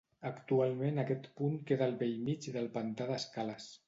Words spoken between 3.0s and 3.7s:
d'Escales.